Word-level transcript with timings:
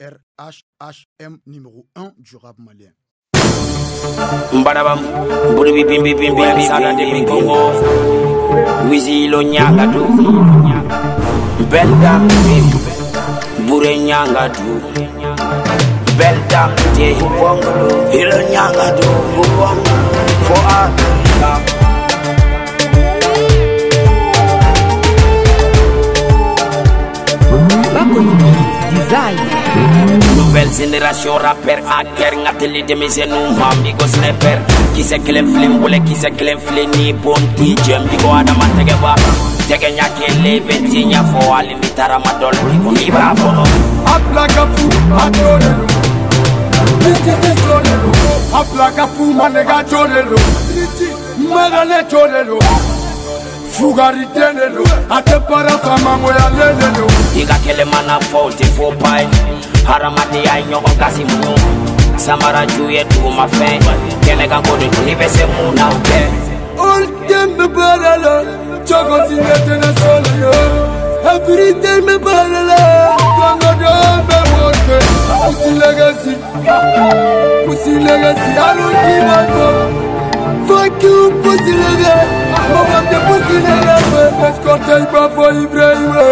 RHHM 0.00 1.38
numéro 1.46 1.86
1 1.94 2.12
du 2.18 2.36
rap 2.36 2.58
malien. 2.58 2.92
Mbarabam, 4.52 4.98
Bouribi 5.54 5.84
Bimbi 5.84 6.14
Bimbi, 6.14 6.42
Wizi 8.90 9.28
Gadou, 9.70 10.06
Bim, 19.38 20.03
Génération 30.76 31.34
rappeur 31.38 31.78
hacker 31.86 32.32
Nga 32.42 32.52
télé 32.58 32.82
denmisɛnninw 32.82 33.54
ma 33.58 33.70
Migo 33.82 34.06
se 34.06 34.30
Kisɛ 34.94 35.18
kelen 35.24 35.46
filen 35.52 35.80
wele 35.82 35.98
kisɛ 36.06 36.30
kelen 36.36 36.58
filen 36.58 36.90
Ni 36.96 37.12
bon 37.12 37.42
DJ 37.56 38.02
Migo 38.10 38.28
adama 38.34 38.66
tɛgɛba 38.74 39.14
Tɛgɛ 39.68 39.88
ɲa 39.96 40.06
kelen 40.18 40.62
bɛ 40.66 40.74
ti 40.90 41.00
ɲɛfɔ 41.10 41.40
Hali 41.54 41.74
ni 41.74 41.88
taara 41.96 42.18
ma 42.18 42.32
dɔ 42.40 42.48
la 42.54 42.62
Migo 42.70 42.90
n'i 42.90 43.10
b'a 43.10 43.34
kɔnɔ 43.38 43.64
A 44.12 44.14
bila 44.18 44.46
ka 44.54 44.64
fu 44.74 44.84
a 45.22 45.24
jo 45.36 45.50
de 45.62 45.70
do 45.78 45.86
Bititi 47.02 47.50
jo 47.62 47.76
de 47.86 47.94
do 48.02 48.10
A 48.58 48.60
bila 48.64 48.90
ka 48.96 49.06
fu 49.14 49.32
ma 49.32 49.46
nɛgɛ 49.48 49.78
jo 49.90 50.06
de 50.12 50.22
do 50.28 50.36
Magale 51.54 51.98
jo 52.10 52.26
de 52.26 52.44
do 52.48 52.58
fugari 53.74 54.24
den 54.34 54.54
de 54.56 54.68
don 54.74 54.92
a 55.10 55.20
tɛ 55.22 55.36
baara 55.48 55.74
faamamoyalen 55.84 56.78
de 56.78 56.88
don 56.96 57.10
i 57.40 57.44
ka 57.44 57.54
kɛlɛ 57.64 57.84
mana 57.92 58.18
fɔ 58.30 58.50
te 58.56 58.64
tɛ 58.64 58.70
fɔ 58.76 58.98
ba 59.00 59.20
ye 59.20 59.73
hadamadenya 59.88 60.54
ye 60.58 60.64
ɲɔgɔn 60.70 60.94
kasi 60.98 61.22
muɲu 61.24 61.54
samara 62.16 62.62
ju 62.66 62.88
ye 62.90 63.02
dugumafɛn 63.10 63.78
kɛnɛ 64.24 64.44
kan 64.48 64.62
ko 64.64 64.76
de 64.80 64.86
dun 64.88 65.08
i 65.08 65.14
bɛ 65.14 65.26
se 65.28 65.44
mun 65.46 65.74
na 65.74 65.88
o 65.88 65.98
tɛ 66.08 66.20
Olten 66.76 67.50
mi 67.58 67.66
parala, 67.74 68.44
çok 68.88 69.28
sinirden 69.28 69.82
soruyor. 70.00 70.70
Hepiriten 71.24 72.04
mi 72.04 72.18
parala, 72.24 73.16
kanada 73.38 73.94
ben 74.28 74.44
morte. 74.50 74.98
Pussy 75.46 75.70
legacy, 75.80 76.34
pussy 77.66 77.94
legacy, 78.06 78.50
I 78.58 78.74
don't 78.76 78.96
give 79.06 79.34
a 79.36 79.40
fuck. 79.54 79.88
Fuck 80.68 81.02
you, 81.02 81.30
pussy 81.42 81.72
legacy. 81.72 82.33
Iba 84.34 85.30
for 85.34 85.52
Ibrahima. 85.52 86.26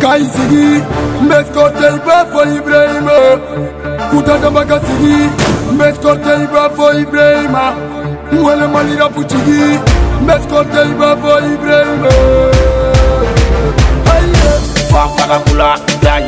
Kai 0.00 0.24
sigi. 0.24 0.80
Mescorte 1.28 1.86
iba 1.96 2.16
for 2.32 2.46
Ibrahima. 2.46 3.18
Kuta 4.10 4.38
dambaka 4.38 4.80
sigi. 4.80 5.28
Mescorte 5.76 6.32
iba 6.44 6.70
for 6.76 6.94
Ibrahima. 6.94 7.74
Mwele 8.32 8.66
malira 8.66 9.08
puchigi. 9.08 9.78
Mescorte 10.26 10.80
iba 10.90 11.16
for 11.16 11.40
Ibrahima. 11.44 12.12
Kula 15.46 15.78
da 16.02 16.20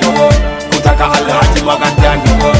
kutaka 0.70 1.04
alhaji 1.04 1.60
maga 1.66 1.88
da 2.02 2.12
ɲɔgɔn 2.24 2.56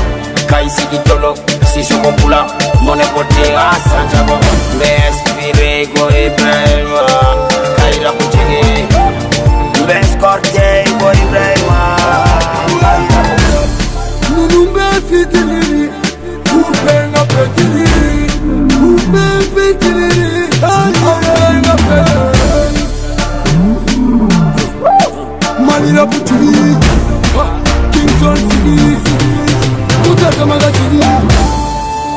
kayi 0.51 0.69
sigi 0.71 0.99
tolo 1.07 1.31
sisoko 1.73 2.11
kula 2.21 2.41
mɔnɛ 2.85 3.05
ko 3.15 3.21
den 3.33 3.55
a 3.57 3.71
n 3.93 4.09
bɛ 4.79 5.73
ibrahima 6.27 7.32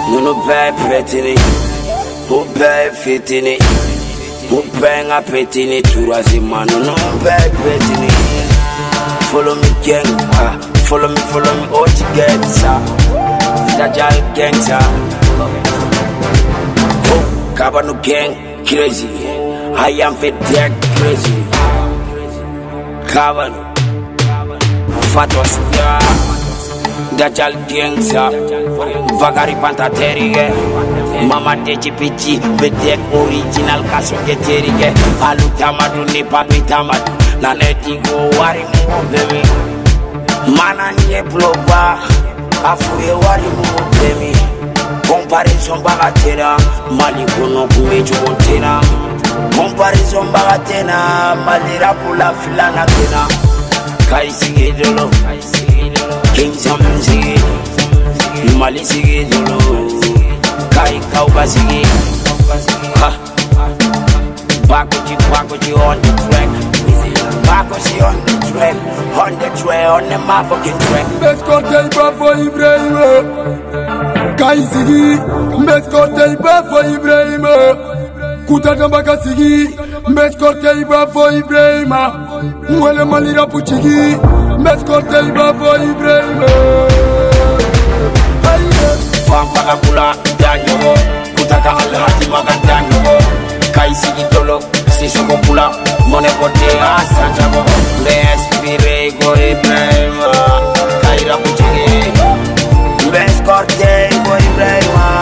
ninnu 0.09 0.31
bɛɛ 0.47 0.67
petini 0.81 1.33
u 2.35 2.37
bɛɛ 2.57 2.83
fitini 3.01 3.53
u 4.55 4.57
bɛɛ 4.79 4.99
ŋa 5.09 5.17
petini 5.29 5.77
turazima 5.91 6.59
ninnu 6.69 6.93
bɛɛ 7.23 7.45
petini 7.61 8.09
follow 9.29 9.55
me 9.61 9.69
gang 9.85 10.09
follow 10.87 11.09
me 11.09 11.21
follow 11.31 11.53
me 11.59 11.65
oh, 11.71 11.77
all 11.77 11.89
together 11.99 13.05
dajal 13.77 14.15
gang 14.35 14.55
sa. 14.63 14.79
Oh 17.11 17.23
kabanu 17.57 17.93
gang 18.03 18.31
crazy. 18.65 19.09
I 19.75 19.91
am 20.05 20.15
fit 20.15 20.35
dead 20.51 20.71
crazy. 20.95 21.35
Kabanu. 23.11 23.59
Fatos 25.11 25.53
yeah. 25.75 26.34
Gajal 27.17 27.53
Gangsa 27.67 28.29
Vagari 29.19 29.55
Pantaterige 29.55 30.51
Mama 31.27 31.55
Deji 31.55 31.91
Pichi 31.91 32.39
Vedek 32.59 32.99
Original 33.13 33.83
Kaso 33.89 34.15
Geterige 34.25 34.93
Alu 35.21 35.47
Tamadu 35.57 36.05
Nipa 36.13 36.43
Mitamad 36.49 37.01
Naneti 37.41 37.97
Go 38.03 38.29
Wari 38.39 38.63
Mubemi 38.89 39.41
Mana 40.57 40.91
Nye 41.07 41.23
Bloba 41.23 41.99
Afuye 42.63 43.13
Wari 43.13 43.49
Mubemi 43.57 44.31
Comparison 45.07 45.79
Bagatera 45.83 46.57
Mali 46.91 47.25
Kono 47.35 47.67
Kumeju 47.67 48.13
Kontena 48.23 48.81
Comparison 49.55 50.27
Bagatena 50.31 51.35
Malira 51.45 51.93
Pula 51.93 52.33
Filana 52.33 52.85
Tena 52.85 53.27
Kaisi 54.09 54.45
Hedolo 54.53 55.09
Kaisi 55.23 55.64
Linza 56.37 56.77
mziki 56.77 57.39
Mali 58.59 58.85
sigi 58.85 59.25
dulu 59.25 59.91
Kai 60.69 60.99
kau 61.13 61.29
basigi 61.29 61.85
Ha. 62.99 63.11
Bakuchi 64.67 65.15
bakuchi 65.31 65.73
on 65.73 66.01
the 66.01 66.11
track. 66.23 66.49
Bakuchi 67.47 68.01
on 68.01 68.15
the 68.25 68.31
track. 68.51 68.75
On 69.17 69.33
the 69.39 69.49
track 69.57 69.87
on 69.89 70.03
the 70.09 70.17
motherfucking 70.27 70.79
track. 70.87 71.05
Mescortei 71.21 71.89
bafo 71.95 72.27
Ibrahima 72.45 73.07
Kai 74.37 74.61
sigi 74.71 75.19
Mescortei 75.65 76.35
bafo 76.37 76.77
Ibrahima 76.95 77.55
kutata 78.47 78.87
mbaka 78.87 79.17
sigi 79.17 79.69
meskortei 80.07 80.85
bafo 80.85 81.31
Ibrahima 81.31 82.13
mwele 82.69 83.03
malira 83.03 83.45
puchigi 83.47 84.17
Bez 84.65 84.83
kote 84.83 85.19
iba 85.27 85.53
fo 85.59 85.75
Ibrahima 85.77 86.47
Fanfara 89.27 89.75
kula 89.75 90.15
danyogo 90.39 90.93
Kutaka 91.35 91.69
alhaji 91.77 92.25
maga 92.31 92.53
danyogo 92.67 93.15
Kaisi 93.71 94.07
gitolo 94.17 94.59
sisoko 94.99 95.37
kula 95.37 95.71
Mone 96.07 96.29
kote 96.29 96.69
asanjago 96.97 97.61
Bez 98.03 98.41
pire 98.61 99.07
ah, 99.07 99.23
go 99.23 99.33
Ibrahima 99.33 100.31
e 100.73 101.01
Kaira 101.01 101.37
kuchige 101.37 102.11
Bez 103.11 103.41
kote 103.45 104.09
go 104.25 104.37
Ibrahima 104.37 105.21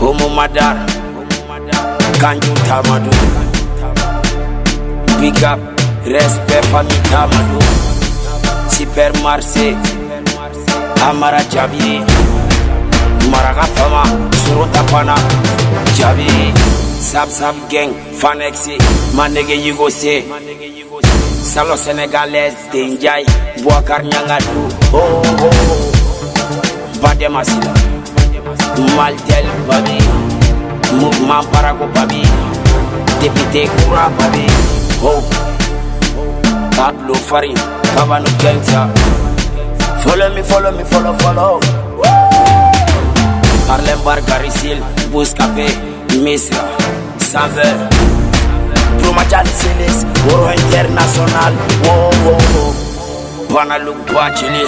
Humu 0.00 0.28
madar. 0.30 0.76
Kanju 2.20 2.52
tamadu 2.68 3.10
Big 5.20 5.42
up. 5.44 5.75
Respect 6.06 6.64
famille 6.70 7.02
tamadu 7.10 7.58
super 8.68 9.10
marché 9.22 9.76
amara 11.08 11.42
jabi 11.52 12.00
maraka 13.30 13.66
fama 13.74 14.02
surota 14.44 14.82
fana 14.90 15.16
jabi 15.98 16.28
sab 17.00 17.28
sab 17.28 17.54
gang 17.70 17.90
fanexi 18.20 18.78
manege 19.16 19.56
yigose 19.64 20.14
salo 21.52 21.76
sénégalaise 21.76 22.56
denjay 22.72 23.24
boakar 23.64 24.02
ñangadu 24.04 24.62
oh, 24.92 25.22
oh. 25.46 25.54
bademasila 27.02 27.72
maltel 28.96 29.46
babi 29.68 29.98
mouvement 31.00 31.44
parago 31.52 31.86
babi 31.94 32.22
député 33.20 33.66
koura 33.74 34.06
babi 34.18 34.46
oh. 35.02 35.35
Pablo 36.76 37.14
Farin, 37.14 37.56
Kabano 37.94 38.28
Gangsta 38.38 38.88
Follow 40.02 40.32
me, 40.34 40.42
follow 40.42 40.70
me, 40.72 40.84
follow, 40.84 41.12
follow. 41.18 41.60
Harlem 43.66 43.98
Bar, 44.04 44.20
Garisil, 44.22 44.78
Buscape, 45.10 45.66
Misra, 46.22 46.62
Sanver, 47.18 47.74
Promachal 49.00 49.46
Silis, 49.46 50.04
Oro 50.32 50.50
International, 50.52 51.52
wow, 51.82 52.10
wow, 52.24 52.38
wow. 52.54 52.72
Fana 53.50 53.78
Lubachili, 53.78 54.62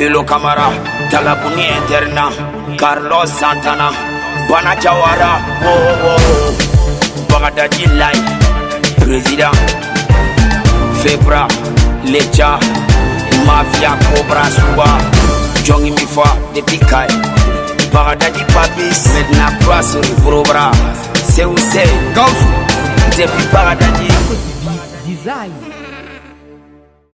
Ilo 0.00 0.24
Kamara, 0.24 0.70
Talabuni 1.10 1.66
Interna, 1.68 2.30
Carlos 2.78 3.28
Santana, 3.30 3.90
Bana 4.48 4.74
Jawara, 4.80 5.36
oh, 5.64 6.06
oh, 6.08 6.16
oh. 6.16 7.28
Bagadaji 7.28 7.86
Lai, 7.98 8.14
Président, 9.04 9.52
Vebra, 11.02 11.46
Leja, 12.04 12.58
Mafia, 13.46 13.96
Cobra, 14.10 14.44
Suba, 14.50 14.98
Jongi 15.64 15.90
Mifa, 15.90 16.36
Depikai, 16.54 17.08
Baradadi 17.92 18.44
Papis, 18.52 19.06
Medna 19.14 19.50
Kwasuri, 19.64 20.08
Brobra, 20.24 20.70
Seusei, 21.14 21.88
Gausu, 22.14 22.46
Depi 23.16 23.42
Baradadi. 23.52 24.08
Design. 25.06 25.77